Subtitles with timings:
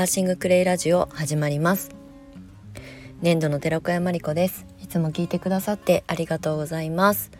[0.00, 1.90] アーシングクレイラジオ始まります。
[3.20, 4.64] 年度の寺子屋まりこです。
[4.82, 7.30] いつも聞いてくださってありがとうございます。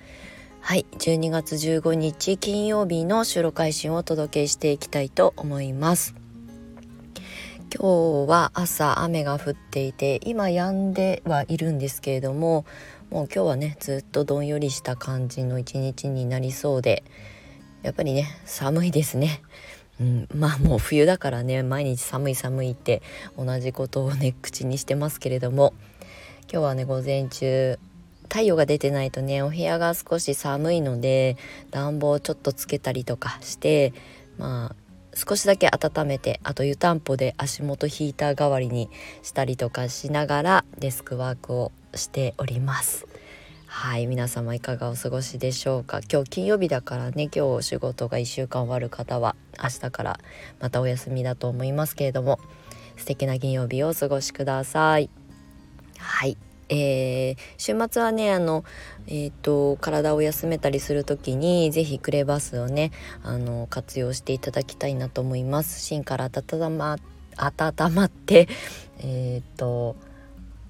[0.61, 6.15] はい12月15日金曜日の収録配信をお届けしていきたいと思います。
[7.75, 12.67] 今日は朝雨が降っていて今止んではいるんですけれども
[13.09, 17.05] もう今日はねずっとどんよりした感じの一日になりそうで
[17.81, 19.41] やっぱりね寒いですね。
[20.01, 23.03] うん、まあもう冬だからね毎日寒い寒いって
[23.37, 25.75] 同じことをね口にしてますけれども
[26.51, 27.79] 今日はね午前中
[28.23, 31.37] 太陽が出てないとねお部屋が少し寒いので
[31.71, 33.93] 暖房をちょっとつけたりとかして
[34.39, 34.77] まあ
[35.15, 38.89] 少しだけ温めてあと湯たんぽで足元ヒーター代わりに
[39.23, 43.10] したりとかしながらデスクワークをしております。
[43.73, 46.01] はい皆様いかがお過ごしでしょうか？
[46.13, 50.21] 今日金曜日だからね今日仕事が1週間終わる方は明日から
[50.59, 52.41] またお休みだと思いますけれども
[52.97, 55.09] 素敵な金曜日をお過ごしください。
[55.99, 56.37] はい
[56.69, 58.65] えー、週末はねあの、
[59.07, 62.91] えーと、体を休めたりする時に是非クレバスをね
[63.23, 65.81] あの活用していただきたいなと思います。
[65.81, 66.99] 芯から温ま
[67.37, 68.49] 温まって
[68.99, 69.95] えっ、ー、と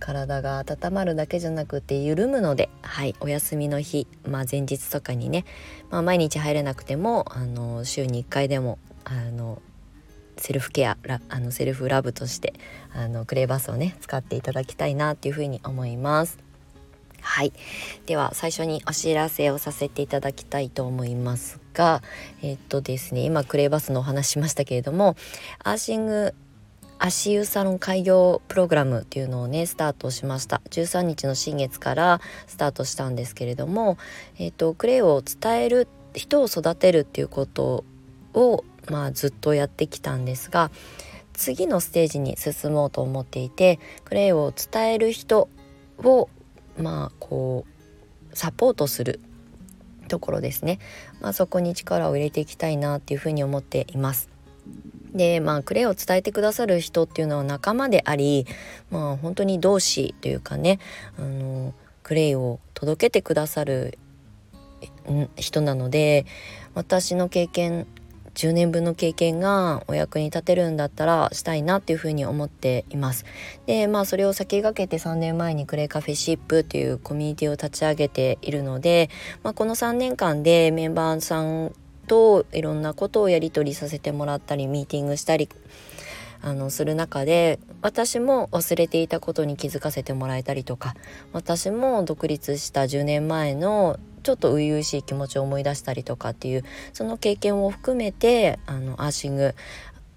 [0.00, 5.44] 体が温まるだけじゃなくて緩むので、はい、お休みの日、まあ、前日とかにね、
[5.90, 9.62] まあ、毎日入れなくてもあの週に1回でもあの
[10.36, 10.96] セルフケア
[11.28, 12.54] あのセルフラブとして
[12.94, 16.50] あのクレーバスをね使っていただきたいなっていうふうに思います。
[17.22, 17.52] はい。
[18.06, 22.02] では、最初にお知らせをさせていただきたいと思いますが、
[22.42, 25.16] えっとですね、今、クレーバスのお話しましたけれども、
[25.62, 26.34] アーシング
[27.02, 33.96] 足湯サロン開業プログラムっていうのをねスタートしました13日の新月からスタートしたんですけれども、
[34.38, 37.84] えーと、クレイを伝える人を育てるっていうこと
[38.34, 40.70] を、まあ、ずっとやってきたんですが
[41.32, 45.48] 次のステージに進もうと思っていてクレイを伝える人
[46.04, 46.28] を
[46.76, 47.64] まあこ
[48.30, 49.20] うサポートする
[50.08, 50.78] ところですね、
[51.22, 54.28] まあ、そこに力を入れていきたいなっていうふうに思っています。
[55.14, 58.46] でまあクレイを伝えてくださる人っていうのは仲間であり
[58.90, 60.78] まあ本当に同志というかね
[61.18, 63.98] あのクレイを届けてくださる
[65.36, 66.26] 人なので
[66.74, 67.86] 私の経験
[68.34, 73.24] 10年分の経験がお役に立てるんだったらしたいなっていうふうに思っています。
[73.66, 79.10] でまあそれを先駆けて3年前にクレイカフェシップっていうコミュニティを立ち上げているので、
[79.42, 81.74] まあ、この3年間でメンバーさん
[82.10, 85.48] といろんなことをやり取りさせてもらったりミーティングしたり
[86.42, 90.96] あのする中で私も忘れていたことに気づかせてもらえたりとか
[91.32, 99.54] 私も独立した10年前のちょっと初々しい気持ちを思い出したりとかっていうその経験を含めてあのアーシング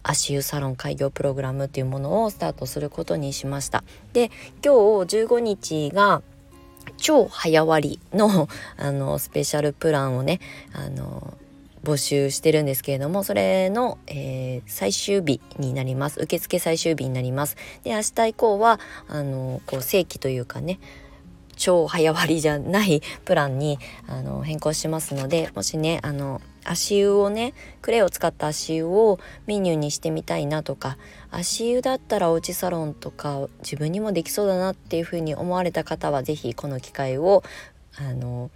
[0.01, 3.83] 足湯サロン開業プログラムっていうものをスタートすることにしました。
[4.13, 4.31] で
[4.65, 4.73] 今
[5.05, 6.23] 日15日が
[6.97, 10.39] 超早割のあのスペシャルプランをね
[10.73, 11.37] あの
[11.83, 16.19] 募集してるんですけれどもそれの、えー、最終日になります。
[16.21, 17.57] 受付最終日になります。
[17.83, 20.79] で明日以降はあのこう正規というかね
[21.55, 30.97] 超早割じゃない プランにあの変更しますのでもしねあの足湯をねクレイを使った足湯をメニューにしてみたいなとか
[31.31, 37.43] 足湯だったらおうちサロンとか自分にもできそうだなっていうふうに思われた方は是非この機会を
[37.97, 38.49] あの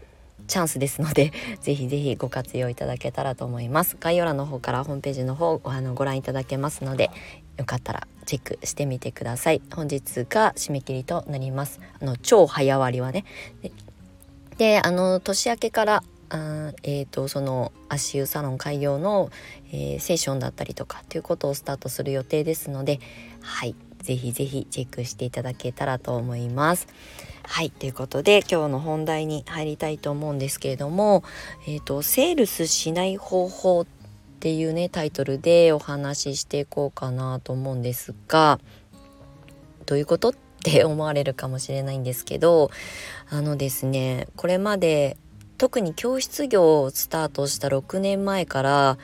[0.48, 1.32] チャンスですので
[1.62, 3.98] ぜひぜひご活用いただけたらと思います。
[4.00, 7.12] 概要欄の方からホームページの方あのご覧いただけますので
[7.58, 9.62] よかったらチェックしてみてください。
[9.74, 11.80] 本日が締め切りとなります。
[12.02, 13.26] あの超早割はね。
[14.58, 19.30] であの年明けからあえーと、その足湯サロン開業の、
[19.72, 23.00] えー、セッションだったりとかということをスタートする予定ですので
[23.42, 23.76] はい。
[24.08, 26.88] ぜひぜひチェックしていただけたらと思います。
[27.50, 31.24] はいということで今日の本題に入りたいと思うんですけれども、
[31.66, 33.86] えーと、セールスしない方法っ
[34.42, 38.60] ていうねタイトルでお話ししていこうかなと思うんですが
[39.86, 42.70] どういうことって思われるかもしれないんですけど
[43.30, 45.16] あのですねこれまで
[45.58, 48.98] 特に教室業をスタートした6年前から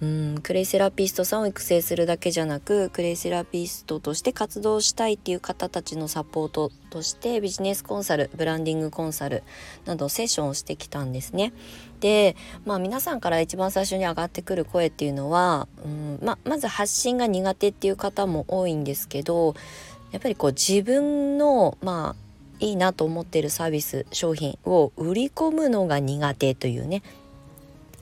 [0.00, 9.42] うんクレイセラピストさんを育成するだけじゃなくクレイセラピストとして活動したいっていう方たちのサポートとしてビジネスコンサルブランディングコンサル
[9.86, 11.52] などセッションをしてきたんですね。
[11.98, 19.54] で、まあ、皆さんから一番最初に上がってくる声っていうのは、うんままず発信が苦手っていう方も多いんですけど
[20.12, 22.28] やっぱりこう自分のまあ
[22.60, 27.02] いいなと思っているサービス商品を売り込むのが苦手というね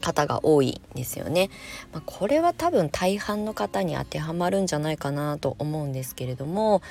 [0.00, 1.50] 方が多いんですよね。
[1.92, 6.82] まあ、これは多分大半の方に当てはまるんじゃないかなと思うんですけれども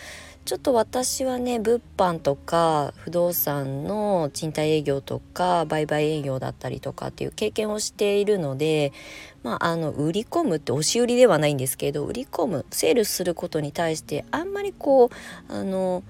[0.46, 8.94] ちょっと私はね物販とか不動産の賃貸営業とか売買営業だったりとかっていう経験をしているので
[9.42, 15.10] まああの売り込むって押し売りではないんですけど売り込むセールすることに対してあんまりこ
[15.50, 16.04] うあの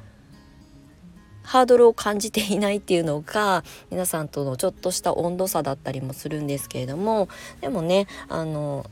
[1.45, 7.29] ハードルを感じていないっていうのが皆さんとのちょっとした温度差だったりもするんですけれども
[7.61, 8.85] でもねあの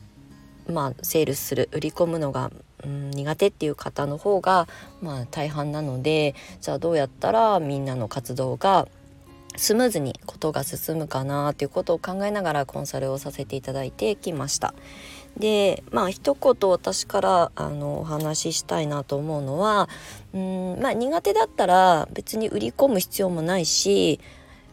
[0.68, 2.50] まあセールする売り込むのが、
[2.84, 4.66] うん、苦手っていう方の方が
[5.02, 8.88] まあ大半なのでじゃあどうやったらみんなの活動が
[9.56, 14.74] スムーズにことが進むかなということを考えながらコンサルをさせていただいてきました。
[15.36, 19.88] でまあ一言私からあのお話ししたいなと思うのは
[20.32, 24.20] うんまあ苦手だったら別に売り込む必要もないし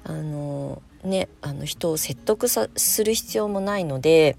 [0.04, 4.38] あのねあの人を説得さする必要もないので。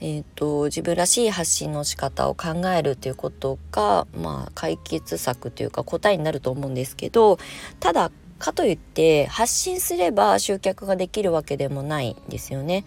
[0.00, 7.38] えーと、自分らしい発信の仕方を考えるということが、まあ、解決策というか答えになると思うんですけど
[7.80, 12.84] ただかといって発信すれば集客ができるわけでもないんですよね。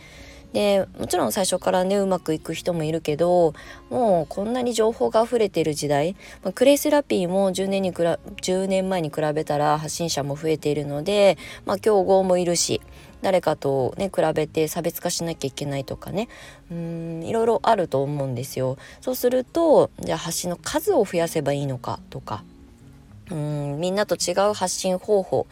[0.54, 3.54] でもちろん最初からねうまくいく人もいるけど
[3.90, 12.82] もうこんなに情報が溢れてる時代、まあ、クレイセラピーも10年にくら10年前に比べたら発信者も増えているので、まあ、競合もいるし
[13.22, 16.28] 誰かとね比べて差別化しなきゃいけないとかね
[16.72, 18.78] うんいろいろあると思うんですよ。
[19.00, 22.44] そうするとじゃあ発信の数を増やせばいいのかとか
[23.30, 25.48] うんみんなと違う発信方法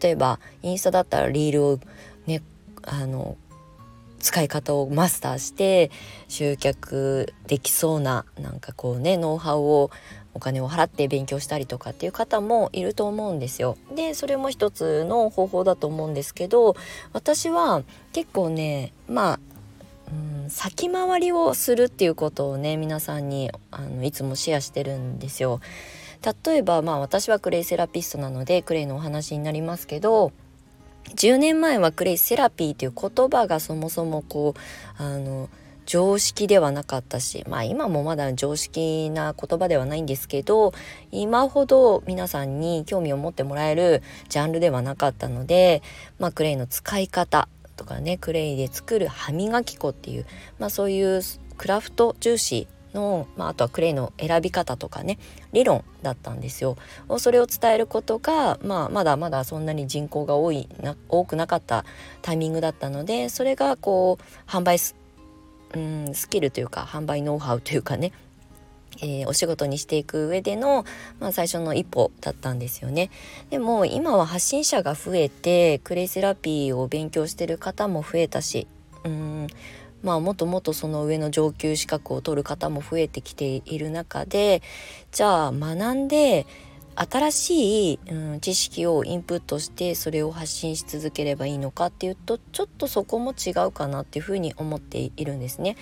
[0.00, 1.78] 例えばインスタだったらリールを
[2.26, 2.42] ね
[2.82, 3.36] あの
[4.24, 5.90] 使い方をマスターして
[6.28, 9.90] 集客できそうななんかこうねノウハウを
[10.32, 13.76] お金を払って勉強したりとかっていう方もいると思うんですよ。
[13.94, 16.74] でそれも一つの方法だと思うんですけど
[17.12, 17.82] 私は
[18.14, 19.40] 結構ねまあ
[20.10, 25.60] うん先回りをするっていうことをね皆さんにあのいつもシェアしてるんですよ。
[26.46, 30.32] 例えばまあ私はクレイセラピストなのでクレイのお話になりますけど
[31.10, 34.54] 10年前はクレイセラピーという言葉がそもそもこ
[34.98, 35.48] うあの
[35.86, 40.72] 常識ではなかったしまあ今もまだ常識な言葉ではないんですけど
[41.10, 45.82] 今ほど皆さんに興味を持ってもらえるジャンルではなかったので、
[46.18, 50.26] まあ、クレイの使い方とかねクレイで作る歯磨き粉っていう、
[50.58, 51.20] まあ、そういう
[51.56, 55.18] クラフト重視の、まあ、あとはクレイの選び方とかね
[55.52, 56.76] 理論だったんですよ。
[57.18, 61.84] それを伝えることが、まあ、まだまだそんなに人口が多いな多くなかった
[62.22, 64.94] タイミングだったのでそれがこう販売ス,、
[65.74, 68.12] うん、スキルというか販売ノウハウというかね
[69.02, 70.84] えー、お仕事にしていく上での、
[71.18, 73.10] まあ、最初の一歩だったんですよね。
[73.50, 78.66] でも今は発信者が増えてクレイセラピーを勉強してる方も増えたし
[79.04, 79.46] うん
[80.04, 84.62] まあ、もっともっとその上の上級資格を取る方も増えてきている中で
[85.10, 86.46] じゃあ学んで
[86.96, 95.76] 新しい、うん、知識をインプットしてそれを発信し続ければいいのかっていうとちょっとそこも違うかなっていうふうに思っているんですね。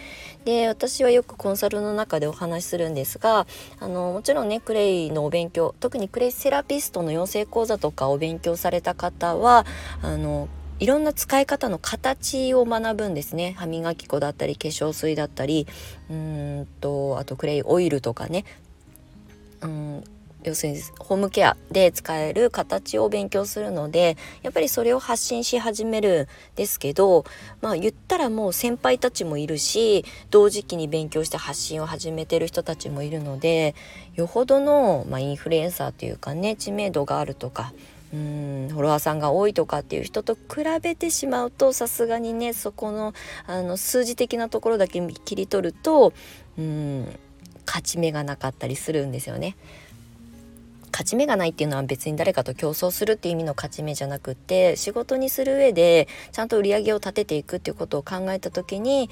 [0.44, 3.46] で私はよくコンサルの中でお話しするんですが
[3.78, 9.66] あのもちろんねクレイのお勉強特にクレイセラピストの養成講座とかを勉強された方は
[10.00, 10.48] あの
[10.82, 13.55] いろんな使い方の形を学ぶんですね。
[13.56, 15.69] 歯磨き粉だったり化粧水だったり。
[16.10, 18.44] うんとあとクレイオイルとかね。
[19.60, 20.05] うん
[20.43, 27.24] 要するにホームケアで使える形を勉強するのでやっぱりそれを発信し始めるんですけど
[27.60, 33.77] まあ言ったらもう先輩たちもいるし同時期に勉強して発信を始めてる人たちもいるので
[34.17, 37.72] よほどの、まあ、インフルエンサーというかね知名度があるとか
[38.12, 40.40] うんフォロワーさんが多いとかっていう人と比
[40.82, 43.14] べてしまうとさすがにねそこの
[43.46, 46.12] あの数字的なところだけ切り取ると
[46.58, 47.19] うん
[47.66, 49.56] 勝ち目がなかったりするんですよね。
[50.93, 59.08] 勝ち目がないっていうのは別に誰かと競争するっていう意味の勝ち目じゃなくって仕事にする上でちゃんと売り上げを立てていくっていうことを考えた時に、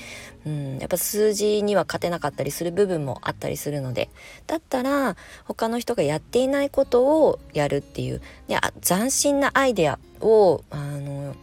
[0.47, 4.11] うん、やっぱ数字には勝てなかったりする部分もあったりするので
[4.47, 11.35] だったら他の人がやっていないことをやるっていうで斬新なアイデアをあの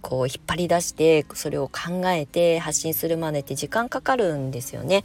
[0.00, 5.04] こう引っ張り出してそれを考えて発信するまでって時間かかるんですよね。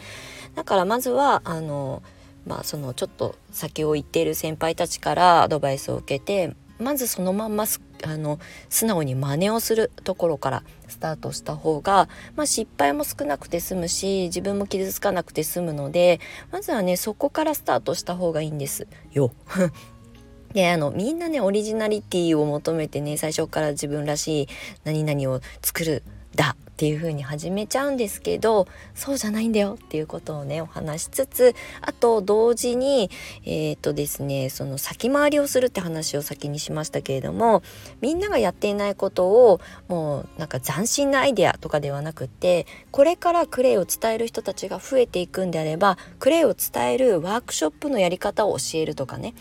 [0.55, 2.01] だからまずはあの
[2.45, 7.65] まあ、そのちょっと先を行っている先輩たちからアドバイスを受けてまずそのまんま
[8.03, 16.19] あの素直に真似をするところからスタートした方が、まあ、失敗も少なくて済むし自分も傷つかなくて済むので
[16.51, 19.31] まずはねそこからスタートした方がいいんですよ。
[20.53, 24.47] であのみんなねオリジナリティを求めてね最初から自分らしい
[24.85, 26.03] 何々を作る
[26.35, 33.09] だっていう風に始めちゃうんですけどそうじゃないんだよっていうことをねお話しつつあと同時に
[33.45, 37.63] えっ、ー、とですねその先回りをするって話を先にしましたけれども
[38.01, 49.33] みんながやっていないことをもうなんか斬新なアイデアとかではなくってこれからクレイを伝える人たちが増えていくんであればクレイを伝えるワークショップのやり方を教えるとかね。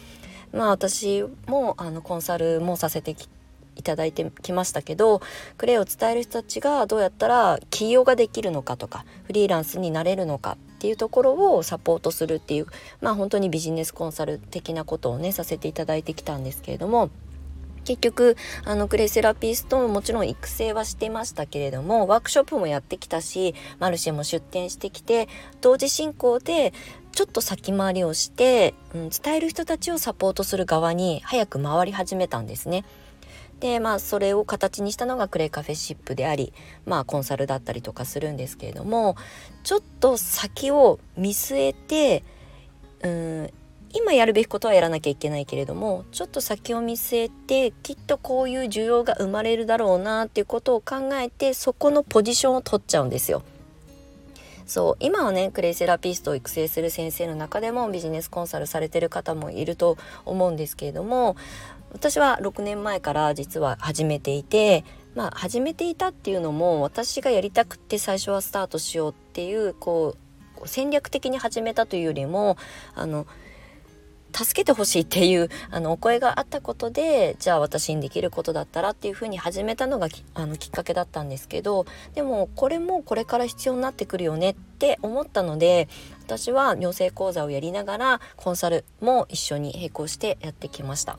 [0.53, 3.29] まあ私もあのコンサルもさせてき
[3.77, 5.21] いただいてきましたけど
[5.57, 12.67] クレイを伝える人たちがどうやったら起業ができるのかとかフリーランスになれるのかっていうところをサポートするっていう
[13.01, 17.11] まあ本当にビジネスコンサル的なことをねさせていただいてきたんですけれども。
[17.85, 25.29] 結局あのクレイセラピストももちろん育成はしてましたけれどもワークショップもやってきたしマルシェも出店してきて
[25.61, 26.73] 同時進行で
[27.13, 32.85] ちょっと先回りをして、うん、伝える人たちをサポートする側に早く回り始めたんですね。
[33.65, 36.53] でまあそれを形にしたのがクレイカフェシップであり
[36.85, 39.17] まあコンサルだったりとかするんですけれども
[39.63, 42.25] ちょっと先を見据えて
[43.03, 43.51] うん
[43.95, 53.43] 今やるべきことはやらなきゃいけないけれどもちょっと先を見据えてきっとこういう需要が生まれるだろうなっていうことを考えてそこのポジションを取っちゃうんですよ。
[54.67, 61.37] そう今はねクレイセラピストを育成する先生の中でもビジネスコンサルされてる方もいると思うんですけれども
[61.93, 70.17] 私は6年前から実は始めていてまあ始めていたっていうのも私がやりたくて最初はスタートしようっていうこ
[70.63, 72.57] う戦略的に始めたというよりも
[72.95, 73.27] あの
[74.35, 85.89] 助けてほしいっていうあのお声があったことでじゃあ私にできることだったらっていうふうに始めたのがあのきっかけだったんですけどでもこれもこれから必要になってくるよねって思ったので
[86.25, 91.19] 私は養成講座をやりながらコンサルも一緒に並行してやってきました。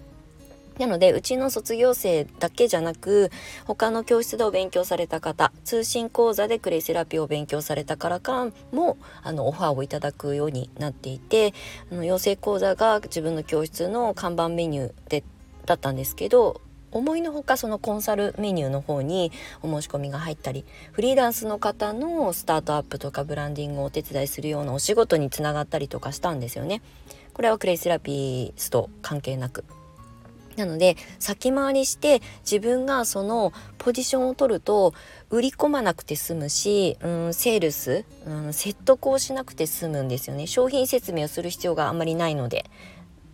[0.79, 3.31] なのでうちの卒業生だけじゃなく
[3.65, 11.53] 他の教室でお勉強された方通信講座でクレイセラピーを勉強されたからかもあのオファーをいただくようになっていて
[11.91, 15.23] あの養成講座が自分の教室の看板メニューで
[15.65, 20.63] だったんですけど思いのほかそのコンサルメニューの方にお申し込みが入ったり
[20.93, 26.81] フリーランスの方のスタートアップとかブランディングをお手伝いするようなお仕事につながったりとかしたんですよね。
[27.33, 29.65] これはクレイセラピスト関係なく
[30.55, 34.93] なので先回りして自分がそのポジションを取ると
[35.29, 42.65] 売り込まなくて済むし、うん、セールス、うん、説得をしなくて済むんですよね商品説明をする必要があんまりないので。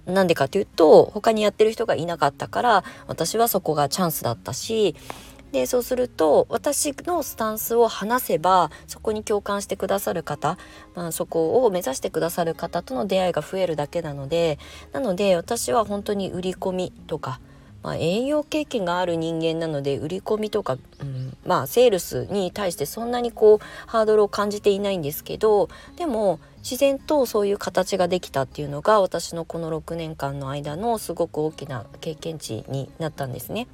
[0.06, 4.96] なんでかというと他にやってる人がいなかったから私はそこがチャンスだったし
[5.52, 10.58] でそうすると私のスタンスを話せばそこに共感してくださる方、
[10.96, 14.60] まあ、そこを目指してくださる方との出会いが増えるだけなので
[14.94, 17.42] なので私は本当に売り込みとか、
[17.84, 33.68] まあ、営業経験がある人間なので売り込みとか、うん、まあセールスに対してそんなにこうハードルを感じていないんですけどでも自然とそういう形ができたっていうのが私のこの6年間の間のすごく大きな経験値になったんですね。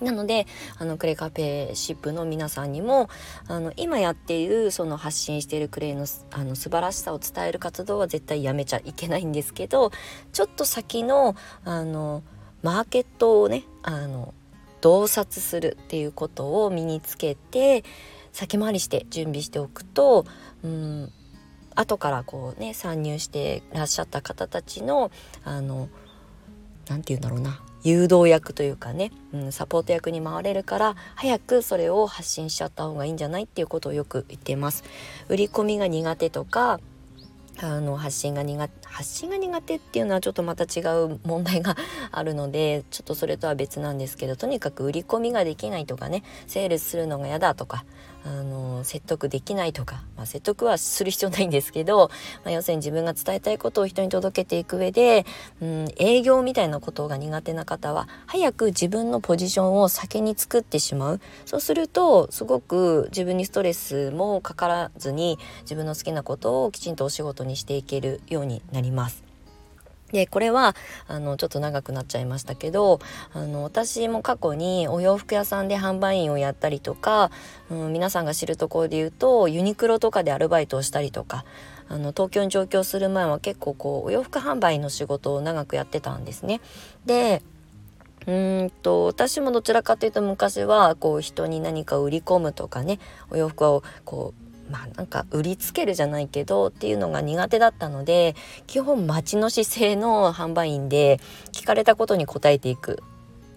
[0.00, 0.46] なので
[0.78, 3.08] あのクレカフェシップの皆さんにも
[3.48, 9.92] あの今やっているその発信しているクレイのあの素晴らしさを伝える活動は絶対やめちゃいけないんですけど
[10.32, 12.22] ちょっと先のあの
[12.62, 14.34] マーケットをねあの
[14.80, 17.84] 洞察するっていうことを身につけて
[18.32, 20.26] 先回りして準備しておくと
[20.62, 21.12] うん
[21.74, 25.10] 後からこうね参入してらっしゃった方たちの
[25.44, 25.88] あの
[26.88, 34.84] 何て言うんだろうな誘導役というかね、うん、サポート役に回れるから早くそれを発信しちゃった方がいいんじゃないっていうことをよく言ってます。
[35.28, 36.80] 売り込みが苦手とか
[37.62, 41.76] あの発信が苦手発信が苦手っていうのはちょっとまた違う問題が
[42.10, 47.84] あるのでちょっとそれとは別なんですけどとにかく売り込みができないとかねセールスするのが嫌だとか
[48.24, 52.10] あの説得できないとか、まあ、説得はする必要ないんですけど、
[52.44, 55.26] まあ、要するに自分が伝えたいことを人に届けていく上で、
[55.60, 69.23] うん、営業みたいなことが苦手な方は早く自分のポジションを先に作ってしまうそうするとすごく自分にストレスもかからずに自分の好きなことをきちんとお仕事にしていけるようになります。
[70.14, 70.76] でこれは
[71.08, 73.00] あのちょっと長くなっちゃいましたけど
[73.32, 77.32] あの私も過去にお洋服屋さんで販売員をやったりとか、
[77.68, 81.44] うん、皆さんが知るところで言うとユニクロとかでアルバイトをしたりとか
[81.88, 86.60] あの東京に上京する前は結構こうお洋服販売の仕事を長くやってたんですね。
[87.04, 87.42] で
[88.26, 98.34] うんと私もどちらかというと昔はこう人に何か売り込むとかねお洋服をこうまあなんか売りつけるじゃないけどっていうのが苦手だったので
[98.66, 101.20] 基本待ちの姿勢の販売員で
[101.52, 103.02] 聞かれたことに答えていく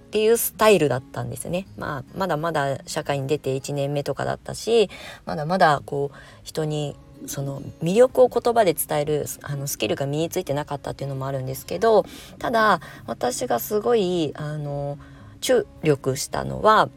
[0.07, 1.67] っていうスタイルだったんですね。
[1.77, 4.89] まあまだまだ社会に出て1年目とかだったし
[5.25, 6.95] まだまだこう人に
[7.25, 12.05] その魅力を言葉で伝えるあのスキルが身についてなかったっていうのもあるんですけど
[12.39, 14.97] ただ私がすごいあの
[15.41, 16.89] 注力したのは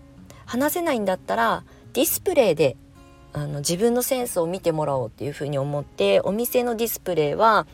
[0.47, 2.77] 話せないんだったらディスプレイで
[3.33, 7.67] あの自分のセンスを見てもらおうっていうふうに思ってお店のディスプレイは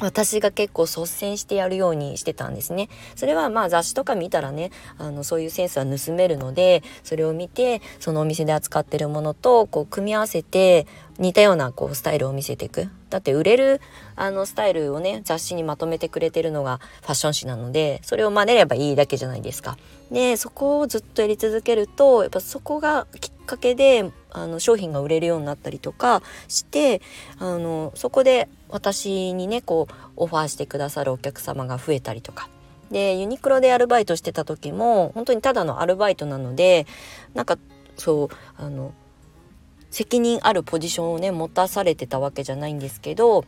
[0.00, 2.88] 私が結構率先してやるようにしてたんですね。
[3.14, 10.86] それはまあ雑誌とか見たらねあのそういうセンスは盗めるのでそれを見てそのお店で扱ってるものとこう組み合わせて
[11.18, 12.88] 似たようなこうスタイルを見せていく。
[13.12, 13.80] だって売れる
[14.16, 19.76] あのスタイルをね雑誌にまとめてくれてるのがファッション誌なのでそれを真似ればいいだけじゃないですか。
[20.10, 27.02] でそこをずっとやり続けるとやっぱそこがきっかけであの商品が売れるようになったりとかして
[27.38, 32.48] あのそこで私にねこうオファーしてくださるお客様が増えたりとか
[32.90, 36.86] でユニクロでアルバイトしてた時も本当にただのアルバイトなので
[37.34, 37.58] なんか
[37.96, 38.92] そうあの
[39.92, 43.44] 責任あるポジションをね持たされてたわけじゃないんですけど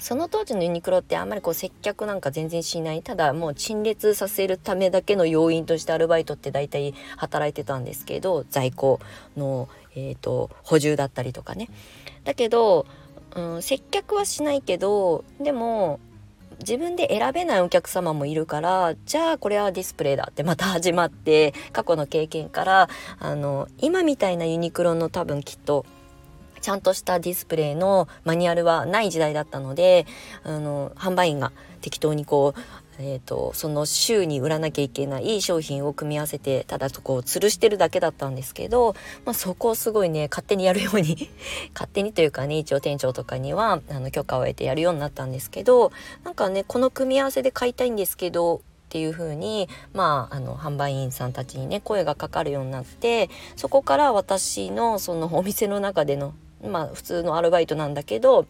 [0.00, 9.00] その当時のユニクロってあんまりこう接客なんか全然しないただもう陳列させるためだけの要因としてアルバイトって大体働いてたんですけど在庫
[9.36, 11.68] の、えーと、補充だったりとかね。
[12.24, 12.86] だけど、
[13.34, 16.00] うん、接客はしないけどでも
[16.60, 22.88] 自分で選べないお客様もいるからじゃあこれはディスプレイだってまた始まって過去の経験から
[23.18, 25.86] あの今みたいなユニクロの多分きっと
[26.60, 30.06] ちゃんとしたディスプレイのマニュアルはない時代だったので
[30.42, 32.60] あの販売員が適当にこう
[33.00, 41.30] えーと、その週に売らなきゃいけない商品を組み合わせてただとこう吊るしてるだけだったんですけど、まあ、そこをすごいね勝手にやるように
[41.74, 45.92] 勝手にというかね一応店長とかにはあの許可を得てやるようになったんですけど
[46.24, 58.46] なんかねこの組み合わせで買いたいんですけどっていう風にまああの販売員さんたちにね声がかかるようになってそこから私のそのお店の中でのまあ普通のアルバイトなんだけど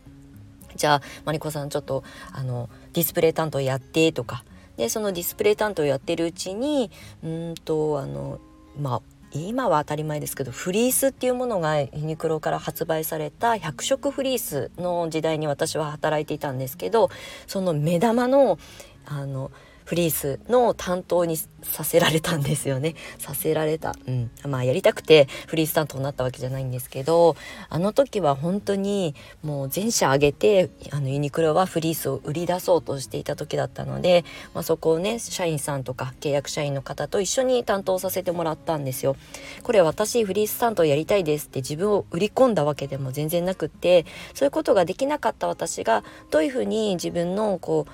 [0.76, 4.44] じゃあマリコさんちょっとあのディスプレイ担当やってとか。
[4.76, 6.92] でそのディスプレイ担当やってるうちに
[7.24, 8.38] うんとあの
[8.81, 9.02] まあ
[9.33, 17.11] 今は当たり前ですけどフリースっていうものがユニクロから発売された100色フリースの時代に私は働いていたんですけど
[17.46, 18.59] その目玉の
[19.04, 19.50] あの
[19.88, 22.94] フリースの担当にさせられたんですよね。
[23.18, 23.96] させられた。
[24.07, 24.31] うん。
[24.46, 27.37] まあやりたくてフリース担当になったわけじゃないんですけど、
[27.70, 39.16] あの時は本当にもう全社挙げて、あのユニクロはフリースを売り出そうとしていた時だったので、まあ、そこをね、社員さんとか契約社員の方と一緒に担当させてもらったんですよ。
[39.62, 47.87] これ私フリース担当やりたいですって自分を売り込んだわけでも全然なくって、そういうことができなかった私がどういうふうに自分のこ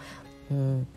[0.51, 0.89] う、うん、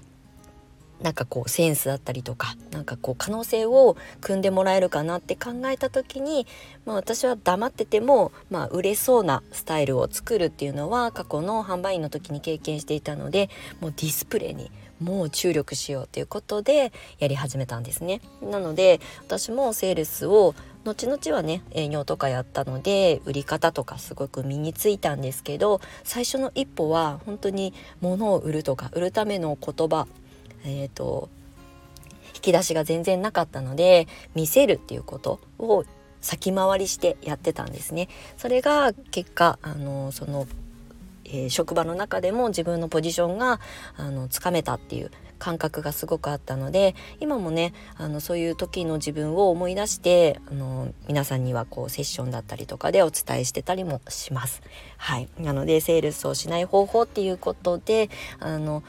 [1.01, 6.47] なんかこうセンスだったりとかなんかこう可能性を組んでもらえるかなって考えた時に、
[6.86, 18.19] まあ、私は黙ってても、まあ、売れそうなスタイルを作るっていうのは過去の販売員の時に経験していたのでもうディスプレイにもう注力しようということでやり始めたんですね。
[18.41, 20.55] なので私もセールスを
[20.86, 30.07] 後々はね営業とかやったので売り方とかすごく身についたんですけど最初の一歩は本当に物を売るとか売るための言葉
[30.65, 31.30] えーと、
[32.36, 35.86] 引き出しが全然なかったので見せるっていうことを
[36.22, 38.10] 先回りしてやってたんですね。
[38.38, 40.48] それが結果あのその、
[41.26, 43.60] えー、職場の中でも自分のポジションが
[43.96, 54.62] あのつかめたっていう感覚がすごくあったので今もねあのそういう時の自分を思い出してあの皆さんにはこうセッションだったりとかでお伝えしてたりもします。
[54.98, 58.84] はい、なのでセールスをしない方法っていうことであの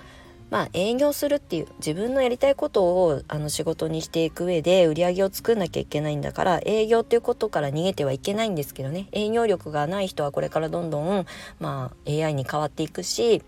[0.51, 9.09] まあ、営業するっていう自分のやりたいことをあの仕事にしていく上で売り上げを作んなきゃいけないんだから営業っていうことから逃げてはいけないんですけどね。
[9.13, 11.27] 営業力がない人はこれからどんどん、
[11.61, 13.43] まあ、AI に変わっていくし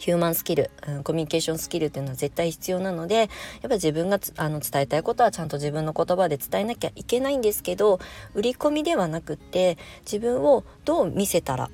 [0.00, 3.28] ヒューマンスキル、うん、コミュニケーションスキルっていうのは絶対必要なのでやっ
[3.62, 8.00] ぱ自分があの伝えたいことはちゃんと自分の言葉で伝えなきゃいけないんですけど
[8.34, 9.76] 売り込みではなくって
[10.10, 11.70] 自分をどう見せたら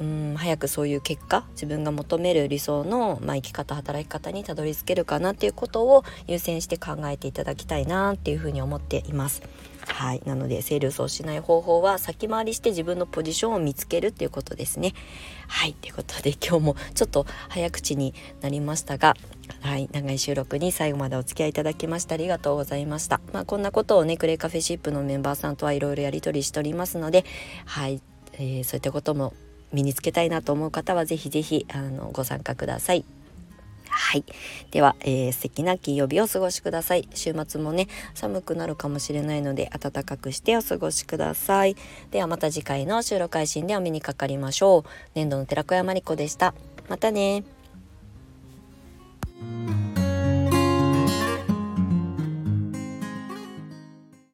[0.00, 9.42] うん早くそういう結果自分が求める理想の、まあ、生き方働き方にたどり着けるかなっていうことを優先して考えていただきたいなっていうふうに思っています。
[9.86, 14.92] はい、なのでセールスをしない方法は先回りして自分のポジションを見つけるっていうことですね。
[15.48, 19.16] はいということで今日もちょっと早口になりましたが
[19.60, 23.20] はい長い収録に最後までお付き合いいただきましてありがとうございました。
[23.32, 27.24] まあ、こんなことをねクレイカフェシップのメンバーさんとはいろいろやり取りしておりますので
[27.64, 28.02] はい
[28.34, 29.34] えー、そういったことも
[29.72, 33.04] 身につけたいなと思う方はぜひぜひあのご参加ください。
[33.90, 34.24] はい。
[34.70, 37.08] では、えー、素敵な金曜日をお過ごしください。
[37.14, 41.76] 週末もね、寒くなるかもしれないので、暖かくしてお過ごしください。
[42.10, 44.90] ではまた次回の収録配信でお目にかかりましょう。
[45.14, 46.54] 年度の寺子山ま子でした。
[46.88, 47.44] またね